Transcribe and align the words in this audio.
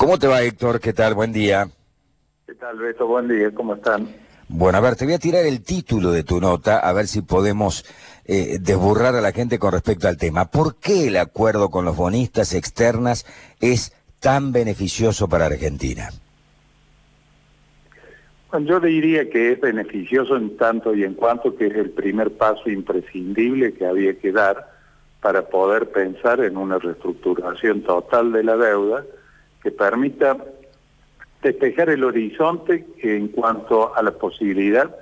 ¿Cómo 0.00 0.18
te 0.18 0.26
va, 0.26 0.40
Héctor? 0.40 0.80
¿Qué 0.80 0.94
tal? 0.94 1.12
Buen 1.12 1.30
día. 1.30 1.68
¿Qué 2.46 2.54
tal, 2.54 2.78
Beto? 2.78 3.06
Buen 3.06 3.28
día, 3.28 3.50
¿cómo 3.54 3.74
están? 3.74 4.08
Bueno, 4.48 4.78
a 4.78 4.80
ver, 4.80 4.96
te 4.96 5.04
voy 5.04 5.12
a 5.12 5.18
tirar 5.18 5.44
el 5.44 5.62
título 5.62 6.10
de 6.10 6.24
tu 6.24 6.40
nota, 6.40 6.78
a 6.78 6.90
ver 6.94 7.06
si 7.06 7.20
podemos 7.20 7.84
eh, 8.24 8.56
desburrar 8.62 9.14
a 9.14 9.20
la 9.20 9.32
gente 9.32 9.58
con 9.58 9.72
respecto 9.72 10.08
al 10.08 10.16
tema. 10.16 10.50
¿Por 10.50 10.76
qué 10.76 11.08
el 11.08 11.18
acuerdo 11.18 11.68
con 11.68 11.84
los 11.84 11.98
bonistas 11.98 12.54
externas 12.54 13.26
es 13.60 13.94
tan 14.20 14.52
beneficioso 14.52 15.28
para 15.28 15.44
Argentina? 15.44 16.08
Bueno, 18.50 18.66
yo 18.66 18.80
diría 18.80 19.28
que 19.28 19.52
es 19.52 19.60
beneficioso 19.60 20.34
en 20.34 20.56
tanto 20.56 20.94
y 20.94 21.04
en 21.04 21.12
cuanto 21.12 21.54
que 21.54 21.66
es 21.66 21.74
el 21.74 21.90
primer 21.90 22.32
paso 22.38 22.70
imprescindible 22.70 23.74
que 23.74 23.84
había 23.84 24.18
que 24.18 24.32
dar 24.32 24.66
para 25.20 25.42
poder 25.48 25.90
pensar 25.90 26.40
en 26.40 26.56
una 26.56 26.78
reestructuración 26.78 27.82
total 27.82 28.32
de 28.32 28.44
la 28.44 28.56
deuda 28.56 29.04
que 29.62 29.70
permita 29.70 30.36
despejar 31.42 31.90
el 31.90 32.04
horizonte 32.04 32.86
en 33.02 33.28
cuanto 33.28 33.94
a 33.94 34.02
la 34.02 34.12
posibilidad 34.12 34.94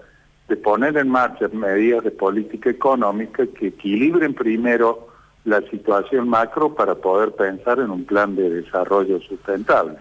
de 0.48 0.56
poner 0.56 0.96
en 0.96 1.08
marcha 1.08 1.48
medidas 1.48 2.04
de 2.04 2.10
política 2.10 2.70
económica 2.70 3.46
que 3.46 3.68
equilibren 3.68 4.34
primero 4.34 5.08
la 5.44 5.60
situación 5.70 6.28
macro 6.28 6.74
para 6.74 6.94
poder 6.94 7.32
pensar 7.32 7.78
en 7.80 7.90
un 7.90 8.04
plan 8.04 8.34
de 8.36 8.48
desarrollo 8.50 9.20
sustentable. 9.20 9.96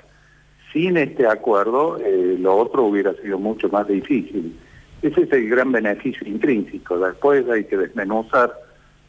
Sin 0.72 0.98
este 0.98 1.26
acuerdo, 1.28 1.98
eh, 1.98 2.38
lo 2.40 2.56
otro 2.56 2.84
hubiera 2.84 3.14
sido 3.16 3.40
mucho 3.40 3.70
más 3.70 3.88
difícil. 3.88 4.58
Ese 5.02 5.22
es 5.22 5.32
el 5.32 5.50
gran 5.50 5.72
beneficio 5.72 6.28
intrínseco. 6.28 7.00
Después 7.00 7.48
hay 7.50 7.66
que 7.66 7.78
desmenuzar 7.78 8.54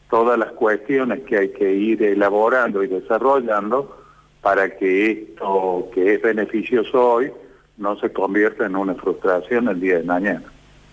todas 0.09 0.37
las 0.37 0.51
cuestiones 0.53 1.21
que 1.21 1.37
hay 1.37 1.49
que 1.49 1.73
ir 1.73 2.01
elaborando 2.01 2.83
y 2.83 2.87
desarrollando 2.87 3.98
para 4.41 4.77
que 4.77 5.11
esto 5.11 5.89
que 5.93 6.15
es 6.15 6.21
beneficioso 6.21 7.13
hoy 7.13 7.31
no 7.77 7.99
se 7.99 8.11
convierta 8.11 8.65
en 8.65 8.75
una 8.75 8.95
frustración 8.95 9.67
el 9.67 9.79
día 9.79 9.97
de 9.97 10.03
mañana. 10.03 10.43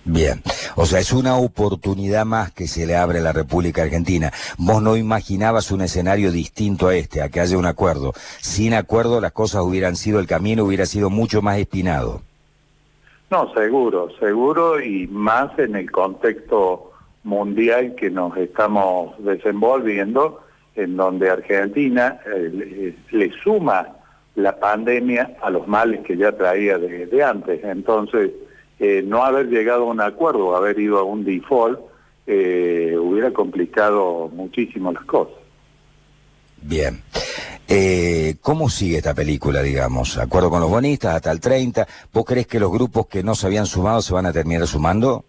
Bien, 0.08 0.40
o 0.76 0.86
sea, 0.86 1.00
es 1.00 1.12
una 1.12 1.36
oportunidad 1.36 2.24
más 2.24 2.52
que 2.52 2.68
se 2.68 2.86
le 2.86 2.94
abre 2.94 3.18
a 3.18 3.22
la 3.22 3.32
República 3.32 3.82
Argentina. 3.82 4.32
Vos 4.56 4.80
no 4.80 4.96
imaginabas 4.96 5.72
un 5.72 5.80
escenario 5.80 6.30
distinto 6.30 6.86
a 6.86 6.94
este, 6.94 7.22
a 7.22 7.28
que 7.28 7.40
haya 7.40 7.58
un 7.58 7.66
acuerdo. 7.66 8.12
Sin 8.40 8.72
acuerdo 8.72 9.20
las 9.20 9.32
cosas 9.32 9.62
hubieran 9.62 9.96
sido, 9.96 10.20
el 10.20 10.28
camino 10.28 10.62
hubiera 10.62 10.86
sido 10.86 11.10
mucho 11.10 11.42
más 11.42 11.58
espinado. 11.58 12.22
No, 13.32 13.52
seguro, 13.52 14.08
seguro 14.20 14.80
y 14.80 15.08
más 15.08 15.58
en 15.58 15.74
el 15.74 15.90
contexto 15.90 16.92
mundial 17.24 17.96
que 17.96 18.08
nos 18.08 18.36
estamos 18.36 19.12
desenvolviendo 19.18 20.40
en 20.76 20.96
donde 20.96 21.30
Argentina 21.30 22.20
eh, 22.26 22.94
le, 23.10 23.32
suma 23.42 23.88
la 24.34 24.58
pandemia 24.58 25.36
a 25.42 25.50
los 25.50 25.66
males 25.66 26.00
que 26.06 26.16
ya 26.16 26.32
traía 26.32 26.78
de, 26.78 27.22
antes. 27.24 27.64
Entonces, 27.64 28.30
eh, 28.78 29.02
no 29.04 29.24
haber 29.24 29.48
llegado 29.48 29.84
a 29.84 29.90
un 29.90 30.00
acuerdo, 30.02 30.54
haber 30.54 30.78
ido 30.78 30.98
a 30.98 31.02
un 31.02 31.24
default, 31.24 31.80
eh, 32.26 32.94
hubiera 33.00 33.32
complicado 33.32 34.28
muchísimo 34.32 34.92
las 34.92 35.04
cosas. 35.04 35.34
Bien. 36.60 37.00
¿Cómo 38.42 38.68
sigue 38.68 38.98
esta 38.98 39.14
película, 39.14 39.60
digamos? 39.62 40.18
¿Acuerdo 40.18 40.50
con 40.50 40.60
los 40.60 40.70
bonistas 40.70 41.16
hasta 41.16 41.32
el 41.32 41.40
30? 41.40 41.86
¿Vos 42.12 42.24
crees 42.24 42.46
que 42.46 42.60
los 42.60 42.70
grupos 42.70 43.06
que 43.06 43.24
no 43.24 43.34
se 43.34 43.46
habían 43.46 43.66
sumado 43.66 44.02
se 44.02 44.14
van 44.14 44.26
a 44.26 44.32
terminar 44.32 44.66
sumando? 44.68 45.24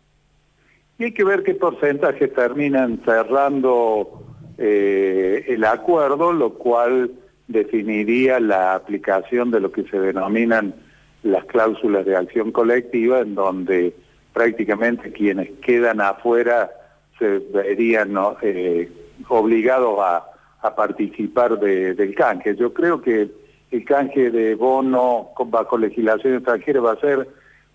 Y 1.00 1.06
hay 1.06 1.14
que 1.14 1.24
ver 1.24 1.44
qué 1.44 1.56
porcentaje 1.56 2.28
terminan 2.28 3.02
cerrando 3.06 4.28
eh, 4.58 5.27
el 5.58 5.66
acuerdo, 5.66 6.32
lo 6.34 6.54
cual 6.54 7.12
definiría 7.48 8.40
la 8.40 8.76
aplicación 8.76 9.50
de 9.50 9.60
lo 9.60 9.72
que 9.72 9.84
se 9.86 10.00
denominan 10.00 10.76
las 11.24 11.46
cláusulas 11.46 12.06
de 12.06 12.16
acción 12.16 12.52
colectiva, 12.52 13.22
en 13.22 13.34
donde 13.34 13.96
prácticamente 14.34 15.12
quienes 15.12 15.50
quedan 15.62 16.00
afuera 16.00 16.70
se 17.18 17.40
verían 17.40 18.16
eh, 18.44 18.90
obligados 19.28 20.00
a, 20.00 20.34
participar 20.76 21.58
del 21.58 22.14
canje. 22.14 22.54
Yo 22.58 22.74
creo 22.74 23.02
que 23.02 23.30
el 23.72 23.86
canje 23.86 24.30
de 24.30 24.54
bono 24.54 25.30
bajo 25.46 25.78
legislación 25.78 26.34
extranjera 26.36 26.82
va 26.82 26.92
a 26.92 27.00
ser 27.00 27.26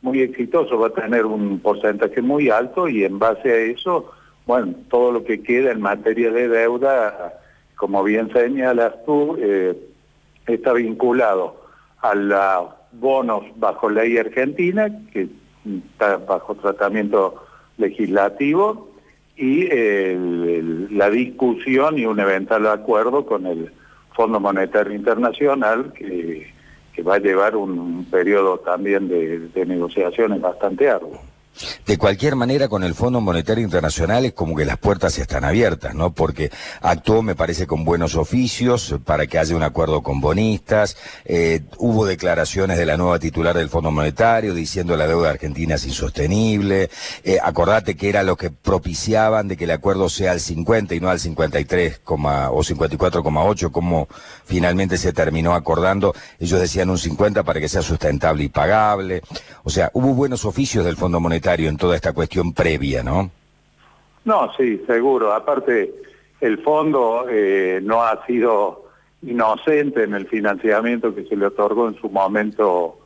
muy 0.02 0.20
exitoso, 0.20 0.78
va 0.78 0.88
a 0.88 0.90
tener 0.90 1.24
un 1.24 1.58
porcentaje 1.60 2.20
muy 2.20 2.50
alto 2.50 2.88
y 2.88 3.04
en 3.04 3.18
base 3.18 3.50
a 3.50 3.56
eso 3.56 4.12
bueno, 4.46 4.74
todo 4.90 5.12
lo 5.12 5.24
que 5.24 5.42
queda 5.42 5.70
en 5.70 5.80
materia 5.80 6.30
de 6.30 6.48
deuda, 6.48 7.40
como 7.82 8.04
bien 8.04 8.32
señalas 8.32 8.92
tú, 9.04 9.36
eh, 9.40 9.76
está 10.46 10.72
vinculado 10.72 11.56
a 12.00 12.14
los 12.14 12.68
bonos 12.92 13.42
bajo 13.56 13.90
ley 13.90 14.16
argentina, 14.18 14.88
que 15.12 15.26
está 15.90 16.18
bajo 16.18 16.54
tratamiento 16.54 17.42
legislativo, 17.78 18.92
y 19.36 19.66
la 20.94 21.10
discusión 21.10 21.98
y 21.98 22.06
un 22.06 22.20
eventual 22.20 22.68
acuerdo 22.68 23.26
con 23.26 23.48
el 23.48 23.72
Fondo 24.14 24.38
Monetario 24.38 24.94
Internacional, 24.94 25.92
que, 25.92 26.52
va 27.04 27.16
a 27.16 27.18
llevar 27.18 27.56
un, 27.56 28.04
periodo 28.12 28.60
también 28.60 29.08
de 29.08 29.66
negociaciones 29.66 30.40
bastante 30.40 30.88
arduo. 30.88 31.31
De 31.86 31.98
cualquier 31.98 32.34
manera, 32.34 32.68
con 32.68 32.82
el 32.82 32.94
Fondo 32.94 33.20
Monetario 33.20 33.62
Internacional 33.62 34.24
es 34.24 34.32
como 34.32 34.56
que 34.56 34.64
las 34.64 34.78
puertas 34.78 35.18
están 35.18 35.44
abiertas, 35.44 35.94
¿no? 35.94 36.12
Porque 36.12 36.50
actuó, 36.80 37.22
me 37.22 37.34
parece, 37.34 37.66
con 37.66 37.84
buenos 37.84 38.14
oficios 38.14 38.94
para 39.04 39.26
que 39.26 39.38
haya 39.38 39.54
un 39.54 39.62
acuerdo 39.62 40.02
con 40.02 40.20
bonistas. 40.20 40.96
Eh, 41.24 41.60
hubo 41.76 42.06
declaraciones 42.06 42.78
de 42.78 42.86
la 42.86 42.96
nueva 42.96 43.18
titular 43.18 43.56
del 43.56 43.68
Fondo 43.68 43.90
Monetario 43.90 44.54
diciendo 44.54 44.96
la 44.96 45.06
deuda 45.06 45.30
argentina 45.30 45.74
es 45.74 45.84
insostenible. 45.84 46.90
Eh, 47.22 47.38
acordate 47.42 47.96
que 47.96 48.08
era 48.08 48.22
lo 48.22 48.36
que 48.36 48.50
propiciaban 48.50 49.48
de 49.48 49.56
que 49.56 49.64
el 49.64 49.72
acuerdo 49.72 50.08
sea 50.08 50.32
al 50.32 50.40
50 50.40 50.94
y 50.94 51.00
no 51.00 51.10
al 51.10 51.20
53, 51.20 52.00
o 52.06 52.16
54,8, 52.16 53.70
como 53.70 54.08
finalmente 54.44 54.96
se 54.96 55.12
terminó 55.12 55.54
acordando. 55.54 56.14
Ellos 56.40 56.60
decían 56.60 56.88
un 56.90 56.98
50 56.98 57.42
para 57.42 57.60
que 57.60 57.68
sea 57.68 57.82
sustentable 57.82 58.44
y 58.44 58.48
pagable. 58.48 59.22
O 59.64 59.70
sea, 59.70 59.90
hubo 59.92 60.14
buenos 60.14 60.44
oficios 60.44 60.84
del 60.84 60.96
Fondo 60.96 61.20
Monetario 61.20 61.41
en 61.44 61.76
toda 61.76 61.96
esta 61.96 62.12
cuestión 62.12 62.52
previa, 62.52 63.02
¿no? 63.02 63.30
No, 64.24 64.52
sí, 64.56 64.80
seguro. 64.86 65.32
Aparte, 65.32 65.92
el 66.40 66.58
fondo 66.62 67.26
eh, 67.28 67.80
no 67.82 68.02
ha 68.02 68.24
sido 68.26 68.86
inocente 69.22 70.04
en 70.04 70.14
el 70.14 70.26
financiamiento 70.26 71.14
que 71.14 71.24
se 71.24 71.36
le 71.36 71.46
otorgó 71.46 71.88
en 71.88 71.96
su 72.00 72.08
momento 72.08 72.98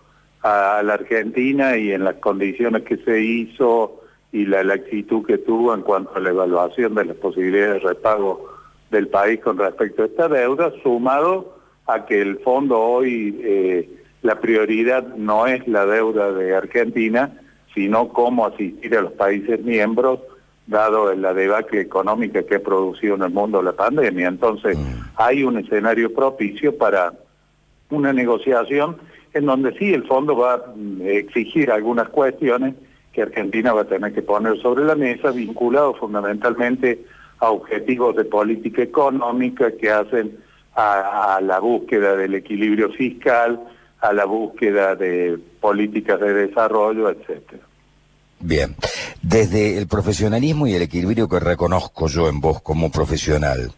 a, 0.43 0.83
la 0.83 0.95
Argentina 0.95 1.77
y 1.77 1.93
en 1.93 2.05
las 2.05 2.17
condiciones 2.17 2.83
que 2.83 2.97
se 2.99 3.21
hizo 3.21 4.01
y 4.33 4.45
la, 4.47 4.61
actitud 4.61 5.27
que 5.27 5.39
tuvo 5.39 5.75
en 5.75 5.83
cuanto 5.83 6.15
a 6.15 6.21
la 6.21 6.31
evaluación 6.31 6.95
de 6.95 7.07
las 7.07 7.17
posibilidades 7.17 7.83
de 7.83 7.89
repago 7.89 8.55
del 8.91 9.09
país 9.09 9.41
con 9.41 9.59
respecto 9.59 10.03
a 10.03 10.07
esta 10.07 10.29
deuda, 10.29 10.73
sumado 10.83 11.57
a 11.87 12.05
que 12.05 12.21
el 12.21 12.39
fondo 12.41 12.79
hoy, 12.79 13.39
eh, 13.43 13.89
la 14.23 14.41
prioridad 14.41 15.07
no 15.17 15.47
es 15.47 15.67
la 15.69 15.87
deuda 15.87 16.33
de 16.33 16.55
Argentina, 16.55 17.41
sino 17.77 18.09
cómo 18.09 18.47
asistir 18.47 18.97
a 18.97 19.03
los 19.03 19.13
países 19.13 19.63
miembros, 19.63 20.21
dado 20.67 21.15
la 21.15 21.35
debacle 21.35 21.83
económica 21.83 22.43
que 22.43 22.55
ha 22.55 22.63
producido 22.63 23.17
en 23.17 23.23
el 23.23 23.31
mundo 23.31 23.61
la 23.61 23.75
pandemia. 23.75 24.29
Entonces, 24.29 24.79
mm. 24.79 24.83
hay 25.17 25.45
un 25.45 25.59
escenario 25.59 26.13
propicio 26.15 26.77
para 26.77 27.13
una 27.91 28.15
negociación 28.15 28.97
en 29.35 29.45
donde 29.45 29.77
sí 29.79 29.93
el 29.93 30.05
fondo 30.05 30.35
va 30.35 30.55
a 30.55 30.63
exigir 31.05 31.71
algunas 31.71 32.09
cuestiones 32.09 32.75
que 33.13 33.21
Argentina 33.21 33.75
va 33.75 33.83
a 33.83 33.85
tener 33.85 34.15
que 34.15 34.23
poner 34.23 34.57
sobre 34.63 34.87
la 34.87 34.95
mesa, 34.95 35.31
vinculados 35.31 35.99
fundamentalmente 35.99 37.05
a 37.41 37.51
objetivos 37.51 38.17
de 38.17 38.25
política 38.25 38.83
económica 38.83 39.71
que 39.73 39.91
hacen 39.91 40.39
a, 40.75 41.37
a 41.37 41.41
la 41.43 41.61
búsqueda 41.61 42.17
del 42.17 42.37
equilibrio 42.37 42.89
fiscal, 42.89 43.61
a 44.01 44.15
la 44.15 44.25
búsqueda 44.25 44.95
de 44.95 45.39
políticas 45.61 46.21
de 46.21 46.33
desarrollo, 46.33 47.11
etcétera. 47.11 47.63
Bien, 48.39 48.77
desde 49.23 49.79
el 49.79 49.87
profesionalismo 49.87 50.67
y 50.67 50.75
el 50.75 50.83
equilibrio 50.83 51.29
que 51.29 51.41
reconozco 51.41 52.07
yo 52.07 52.29
en 52.29 52.41
vos 52.41 52.61
como 52.61 52.91
profesional, 52.91 53.73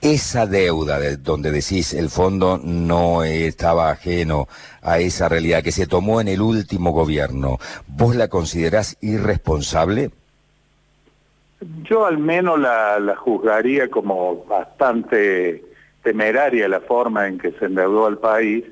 esa 0.00 0.46
deuda 0.46 1.00
de 1.00 1.16
donde 1.16 1.50
decís 1.50 1.92
el 1.94 2.08
fondo 2.08 2.60
no 2.62 3.24
estaba 3.24 3.90
ajeno 3.90 4.46
a 4.82 5.00
esa 5.00 5.28
realidad 5.28 5.64
que 5.64 5.72
se 5.72 5.88
tomó 5.88 6.20
en 6.20 6.28
el 6.28 6.40
último 6.40 6.92
gobierno, 6.92 7.58
¿vos 7.88 8.14
la 8.14 8.28
considerás 8.28 8.96
irresponsable? 9.00 10.10
Yo 11.82 12.06
al 12.06 12.18
menos 12.18 12.60
la, 12.60 13.16
juzgaría 13.16 13.90
como 13.90 14.44
bastante 14.44 15.64
temeraria 16.04 16.68
la 16.68 16.80
forma 16.80 17.26
en 17.26 17.36
que 17.36 17.50
se 17.50 17.64
endeudó 17.64 18.06
al 18.06 18.18
país, 18.18 18.64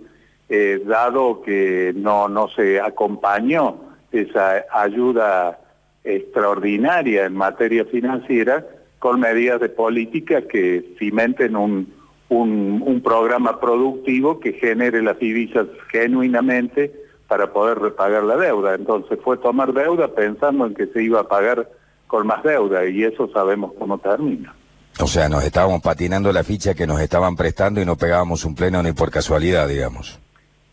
eh, 0.48 0.80
dado 0.86 1.42
que 1.42 1.92
no, 1.96 2.28
no 2.28 2.48
se 2.48 2.80
acompañó 2.80 3.85
esa 4.22 4.64
ayuda 4.72 5.58
extraordinaria 6.04 7.26
en 7.26 7.34
materia 7.34 7.84
financiera 7.84 8.64
con 8.98 9.20
medidas 9.20 9.60
de 9.60 9.68
política 9.68 10.42
que 10.42 10.94
cimenten 10.98 11.56
un, 11.56 11.92
un, 12.28 12.82
un 12.84 13.00
programa 13.02 13.60
productivo 13.60 14.40
que 14.40 14.54
genere 14.54 15.02
las 15.02 15.18
divisas 15.18 15.66
genuinamente 15.90 16.92
para 17.28 17.52
poder 17.52 17.78
repagar 17.78 18.22
la 18.24 18.36
deuda. 18.36 18.74
Entonces 18.74 19.18
fue 19.22 19.36
tomar 19.36 19.72
deuda 19.72 20.08
pensando 20.08 20.66
en 20.66 20.74
que 20.74 20.86
se 20.86 21.02
iba 21.02 21.20
a 21.20 21.28
pagar 21.28 21.68
con 22.06 22.26
más 22.26 22.42
deuda 22.42 22.86
y 22.86 23.02
eso 23.02 23.28
sabemos 23.32 23.72
cómo 23.78 23.98
termina. 23.98 24.54
O 25.00 25.06
sea, 25.06 25.28
nos 25.28 25.44
estábamos 25.44 25.82
patinando 25.82 26.32
la 26.32 26.42
ficha 26.42 26.74
que 26.74 26.86
nos 26.86 27.00
estaban 27.00 27.36
prestando 27.36 27.80
y 27.80 27.84
no 27.84 27.96
pegábamos 27.96 28.44
un 28.44 28.54
pleno 28.54 28.82
ni 28.82 28.92
por 28.92 29.10
casualidad, 29.10 29.68
digamos. 29.68 30.18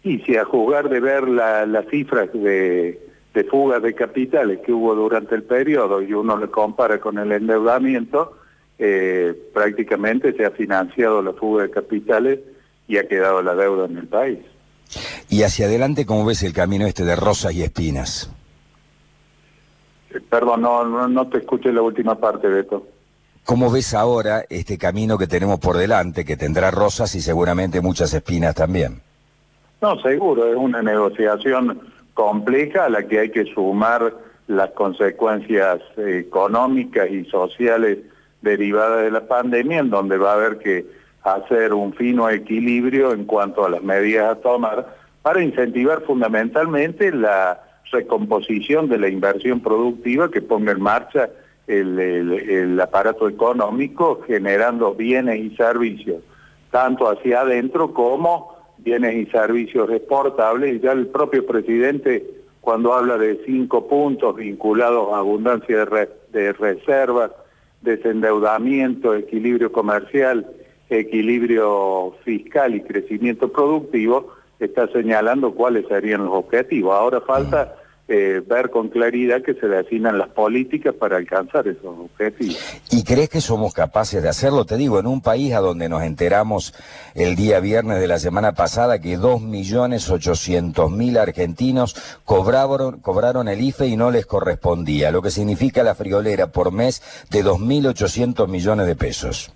Y 0.03 0.19
si 0.19 0.37
a 0.37 0.45
jugar 0.45 0.89
de 0.89 0.99
ver 0.99 1.27
las 1.27 1.85
cifras 1.89 2.31
de, 2.33 2.99
de 3.33 3.43
fuga 3.45 3.79
de 3.79 3.95
capitales 3.95 4.59
que 4.63 4.71
hubo 4.71 4.93
durante 4.93 5.35
el 5.35 5.43
periodo 5.43 6.01
y 6.01 6.13
uno 6.13 6.37
le 6.37 6.49
compara 6.49 6.99
con 6.99 7.17
el 7.17 7.31
endeudamiento, 7.31 8.37
eh, 8.77 9.33
prácticamente 9.53 10.33
se 10.33 10.45
ha 10.45 10.51
financiado 10.51 11.21
la 11.21 11.33
fuga 11.33 11.63
de 11.63 11.71
capitales 11.71 12.39
y 12.87 12.97
ha 12.97 13.07
quedado 13.07 13.41
la 13.41 13.55
deuda 13.55 13.85
en 13.85 13.97
el 13.97 14.07
país. 14.07 14.39
Y 15.29 15.43
hacia 15.43 15.65
adelante, 15.65 16.05
¿cómo 16.05 16.25
ves 16.25 16.43
el 16.43 16.53
camino 16.53 16.85
este 16.85 17.03
de 17.03 17.15
rosas 17.15 17.53
y 17.53 17.63
espinas? 17.63 18.29
Eh, 20.11 20.19
perdón, 20.29 20.61
no, 20.61 21.07
no, 21.07 21.27
te 21.27 21.39
escuché 21.39 21.71
la 21.71 21.81
última 21.81 22.15
parte, 22.15 22.47
Beto. 22.47 22.87
¿Cómo 23.45 23.71
ves 23.71 23.93
ahora 23.93 24.45
este 24.49 24.77
camino 24.77 25.17
que 25.17 25.27
tenemos 25.27 25.59
por 25.59 25.75
delante, 25.75 26.23
que 26.23 26.37
tendrá 26.37 26.69
rosas 26.71 27.13
y 27.15 27.21
seguramente 27.21 27.81
muchas 27.81 28.13
espinas 28.13 28.53
también? 28.55 29.01
No, 29.81 29.99
seguro, 30.01 30.47
es 30.47 30.55
una 30.55 30.81
negociación 30.81 31.81
compleja 32.13 32.85
a 32.85 32.89
la 32.89 33.07
que 33.07 33.19
hay 33.19 33.29
que 33.29 33.45
sumar 33.45 34.13
las 34.47 34.71
consecuencias 34.71 35.79
económicas 35.97 37.09
y 37.09 37.25
sociales 37.25 37.99
derivadas 38.41 39.03
de 39.03 39.11
la 39.11 39.25
pandemia, 39.27 39.79
en 39.79 39.89
donde 39.89 40.17
va 40.17 40.31
a 40.31 40.35
haber 40.35 40.57
que 40.59 40.85
hacer 41.23 41.73
un 41.73 41.93
fino 41.93 42.29
equilibrio 42.29 43.13
en 43.13 43.25
cuanto 43.25 43.65
a 43.65 43.69
las 43.69 43.81
medidas 43.81 44.31
a 44.31 44.41
tomar 44.41 44.95
para 45.21 45.41
incentivar 45.41 46.01
fundamentalmente 46.01 47.11
la 47.11 47.61
recomposición 47.91 48.89
de 48.89 48.97
la 48.97 49.07
inversión 49.07 49.61
productiva 49.61 50.29
que 50.29 50.41
ponga 50.41 50.73
en 50.73 50.81
marcha 50.81 51.29
el, 51.67 52.77
aparato 52.81 53.29
económico 53.29 54.21
generando 54.27 54.93
bienes 54.93 55.39
y 55.39 55.55
servicios, 55.55 56.21
tanto 56.71 57.09
hacia 57.09 57.41
adentro 57.41 57.93
como 57.93 58.52
bienes 58.77 59.15
y 59.15 59.25
servicios 59.31 59.89
exportables. 59.89 60.81
Ya 60.81 60.91
el 60.91 61.07
propio 61.07 61.45
presidente, 61.45 62.25
cuando 62.61 62.93
habla 62.93 63.17
de 63.17 63.41
cinco 63.45 63.87
puntos 63.87 64.35
vinculados 64.35 65.13
a 65.13 65.17
abundancia 65.17 65.85
de, 65.85 66.09
de 66.31 66.53
reservas, 66.53 67.31
desendeudamiento, 67.81 69.13
equilibrio 69.15 69.71
comercial, 69.71 70.47
equilibrio 70.89 72.15
fiscal 72.23 72.75
y 72.75 72.81
crecimiento 72.81 73.51
productivo, 73.51 74.33
está 74.59 74.87
señalando 74.87 75.53
cuáles 75.53 75.87
serían 75.87 76.25
los 76.25 76.33
objetivos. 76.33 76.93
Ahora 76.93 77.21
falta 77.21 77.75
eh, 78.09 78.41
ver 78.45 78.69
con 78.69 78.89
claridad 78.89 79.41
que 79.41 79.53
se 79.53 79.67
definan 79.67 80.17
las 80.17 80.27
políticas 80.27 80.93
para 80.93 81.15
alcanzar 81.15 81.69
esos 81.69 81.85
objetivos. 81.85 82.57
¿Y 82.91 83.03
crees 83.03 83.29
que 83.29 83.39
somos 83.39 83.73
capaces 83.73 84.21
de 84.21 84.27
hacerlo? 84.27 84.65
Te 84.65 84.75
digo, 84.75 84.99
en 84.99 85.07
un 85.07 85.21
país 85.21 85.53
a 85.53 85.61
donde 85.61 85.87
nos 85.87 86.03
enteramos 86.03 86.73
el 87.15 87.37
día 87.37 87.61
viernes 87.61 88.01
de 88.01 88.07
la 88.07 88.19
semana 88.19 88.55
pasada 88.55 88.99
que 88.99 89.17
2.800.000 89.17 91.17
argentinos 91.17 91.95
cobraron, 92.25 92.99
cobraron 92.99 93.47
el 93.47 93.61
IFE 93.61 93.87
y 93.87 93.95
no 93.95 94.11
les 94.11 94.25
correspondía, 94.25 95.11
lo 95.11 95.21
que 95.21 95.31
significa 95.31 95.81
la 95.81 95.95
friolera 95.95 96.47
por 96.47 96.73
mes 96.73 97.01
de 97.29 97.45
2.800 97.45 98.49
millones 98.49 98.85
de 98.85 98.95
pesos. 98.97 99.53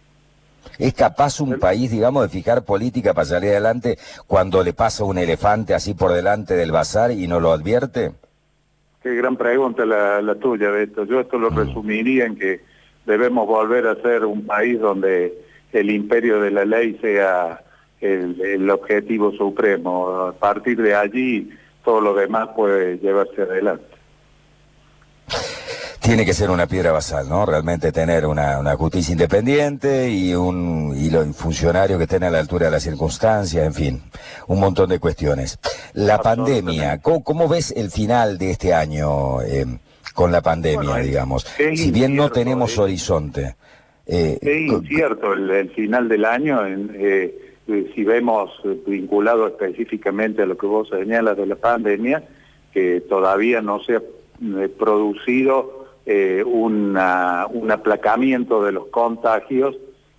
¿Es 0.78 0.94
capaz 0.94 1.42
un 1.42 1.60
país, 1.60 1.92
digamos, 1.92 2.24
de 2.24 2.30
fijar 2.30 2.64
política 2.64 3.14
para 3.14 3.26
salir 3.26 3.50
adelante 3.50 3.98
cuando 4.26 4.64
le 4.64 4.74
pasa 4.74 5.04
un 5.04 5.18
elefante 5.18 5.74
así 5.74 5.94
por 5.94 6.14
delante 6.14 6.56
del 6.56 6.72
bazar 6.72 7.12
y 7.12 7.28
no 7.28 7.40
lo 7.40 7.52
advierte? 7.52 8.14
Qué 9.08 9.16
gran 9.16 9.38
pregunta 9.38 9.86
la, 9.86 10.36
tuya, 10.36 10.70
Beto. 10.70 11.06
Yo 11.06 11.22
esto 11.22 11.40
lo 11.40 11.50
mm. 11.50 11.56
resumiría 11.56 12.26
en 12.26 12.36
que 12.36 12.60
debemos 13.06 13.48
volver 13.48 13.88
a 13.88 13.96
ser 14.02 14.26
un 14.26 14.46
país 14.46 14.82
donde 14.82 15.34
el 15.72 15.90
imperio 15.92 16.42
de 16.42 16.52
la 16.52 16.66
ley 16.66 16.98
sea 17.00 17.64
el, 18.02 18.42
el 18.42 18.70
objetivo 18.70 19.32
supremo. 19.32 20.10
A 20.10 20.34
partir 20.34 20.82
de 20.82 20.94
allí, 20.94 21.50
todo 21.86 22.02
lo 22.02 22.16
demás 22.16 22.50
puede 22.54 22.98
llevarse 22.98 23.44
adelante 23.44 23.97
tiene 26.08 26.26
que 26.26 26.34
ser 26.34 26.50
una 26.50 26.68
piedra 26.68 26.94
basal, 26.94 27.28
¿no? 27.28 27.46
Realmente 27.46 27.92
tener 27.92 28.26
una, 28.26 28.64
justicia 28.78 29.12
independiente 29.12 30.10
y 30.10 30.34
un, 30.34 30.96
y 30.96 31.10
funcionario 31.34 31.98
que 31.98 32.06
estén 32.06 32.24
a 32.24 32.30
la 32.30 32.40
altura 32.40 32.68
de 32.68 32.72
las 32.72 32.84
circunstancias, 32.84 33.66
en 33.66 33.74
fin, 33.74 34.02
un 34.48 34.58
montón 34.58 34.88
de 34.90 35.00
cuestiones. 35.00 35.60
La 35.96 36.20
pandemia, 36.20 37.02
¿cómo, 37.02 37.50
ves 37.50 37.74
el 37.76 37.92
final 37.92 38.38
de 38.38 38.52
este 38.52 38.74
año 38.74 39.42
eh, 39.42 39.66
con 40.14 40.32
la 40.32 40.42
pandemia, 40.42 40.96
digamos? 41.00 41.46
Si 41.76 41.92
bien 41.92 42.16
no 42.16 42.32
tenemos 42.32 42.78
horizonte. 42.78 43.58
Eh, 44.06 44.40
es 44.42 44.72
incierto 44.72 45.34
el, 45.34 45.70
final 45.72 46.08
del 46.08 46.24
año, 46.24 46.62
eh, 46.66 47.58
si 47.94 48.04
vemos 48.06 48.50
vinculado 48.86 49.46
específicamente 49.46 50.44
a 50.44 50.46
lo 50.46 50.58
que 50.58 50.68
vos 50.68 50.88
señalas 50.88 51.36
de 51.36 51.48
la 51.48 51.58
pandemia, 51.58 52.24
que 52.72 53.02
todavía 53.02 53.62
no 53.62 53.84
se 53.84 53.98
ha 53.98 54.02
producido 54.80 55.87
eh, 56.10 56.42
un 56.42 56.98
aplacamiento 56.98 58.64
de 58.64 58.72
los 58.72 58.88
contagios 58.88 59.76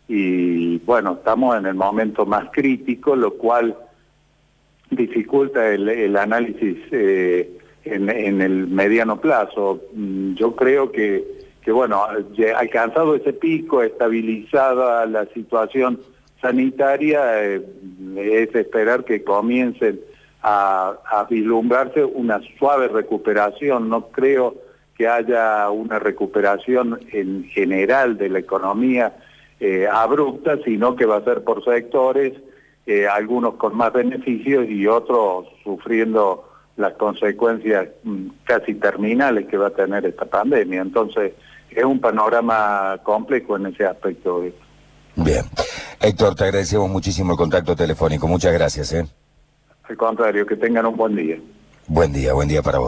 y 0.06 0.76
bueno, 0.81 1.14
estamos 1.14 1.56
en 1.56 1.64
el 1.64 1.75
momento 1.75 2.26
más 2.26 2.50
crítico, 2.52 3.17
lo 3.17 3.35
cual 3.35 3.75
dificulta 4.90 5.67
el, 5.69 6.14
análisis 6.14 6.76
eh, 6.90 7.58
en, 7.85 8.40
el 8.43 8.67
mediano 8.67 9.19
plazo. 9.19 9.81
Mm, 9.94 10.35
yo 10.35 10.55
creo 10.55 10.93
que, 10.93 11.25
que, 11.62 11.73
bueno, 11.73 12.05
alcanzado 12.56 13.14
ese 13.14 13.32
pico, 13.32 13.82
estabilizada 13.82 15.06
la 15.06 15.25
situación 15.26 16.00
sanitaria, 16.43 17.44
eh, 17.44 17.62
es 18.17 18.55
esperar 18.55 19.05
que 19.05 19.25
comiencen 19.25 20.00
a, 20.43 20.99
a 21.11 21.25
vislumbrarse 21.25 22.05
una 22.05 22.40
suave 22.58 22.88
recuperación. 22.88 23.88
No 23.88 24.08
creo 24.08 24.67
que 24.98 25.06
haya 25.06 25.70
una 25.70 26.00
recuperación 26.00 27.00
en 27.12 27.44
general 27.44 28.18
de 28.18 28.28
la 28.28 28.40
economía 28.40 29.16
eh, 29.60 29.86
abrupta, 29.90 30.58
sino 30.64 30.96
que 30.96 31.06
va 31.06 31.18
a 31.18 31.24
ser 31.24 31.44
por 31.44 31.64
sectores, 31.64 32.34
eh, 32.84 33.06
algunos 33.06 33.54
con 33.54 33.76
más 33.76 33.92
beneficios 33.92 34.68
y 34.68 34.88
otros 34.88 35.46
sufriendo 35.62 36.48
las 36.76 36.94
consecuencias 36.94 37.88
mm, 38.02 38.26
casi 38.44 38.75
terminales 38.75 39.46
que 39.46 39.56
va 39.56 39.68
a 39.68 39.70
tener 39.70 40.04
esta 40.04 40.25
pandemia. 40.25 40.82
Entonces, 40.82 41.32
es 41.70 41.84
un 41.84 42.00
panorama 42.00 42.99
complejo 43.04 43.56
en 43.56 43.66
ese 43.66 43.87
aspecto. 43.87 44.42
Bien. 45.14 45.44
Héctor, 46.00 46.34
te 46.34 46.44
agradecemos 46.44 46.88
muchísimo 46.88 47.32
el 47.32 47.38
contacto 47.38 47.76
telefónico. 47.76 48.26
Muchas 48.26 48.52
gracias. 48.52 48.92
¿eh? 48.92 49.06
Al 49.84 49.96
contrario, 49.96 50.44
que 50.46 50.56
tengan 50.56 50.87
un 50.87 50.96
buen 50.96 51.14
día. 51.14 51.38
Buen 51.87 52.12
día, 52.12 52.32
buen 52.32 52.49
día 52.49 52.62
para 52.62 52.78
vos. 52.78 52.87